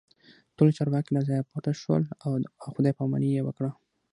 [0.55, 2.31] ټول چارواکي له ځایه پورته شول او
[2.73, 3.71] خداي پاماني یې وکړه